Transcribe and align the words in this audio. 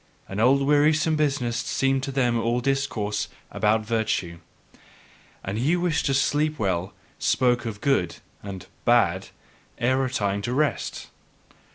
An 0.27 0.39
old 0.39 0.63
wearisome 0.65 1.15
business 1.15 1.57
seemed 1.57 2.01
to 2.01 2.11
them 2.11 2.35
all 2.39 2.59
discourse 2.59 3.27
about 3.51 3.85
virtue; 3.85 4.39
and 5.43 5.59
he 5.59 5.73
who 5.73 5.81
wished 5.81 6.07
to 6.07 6.15
sleep 6.15 6.57
well 6.57 6.93
spake 7.19 7.65
of 7.65 7.81
"good" 7.81 8.15
and 8.41 8.65
"bad" 8.83 9.27
ere 9.77 9.97
retiring 9.99 10.41
to 10.41 10.53
rest. 10.55 11.09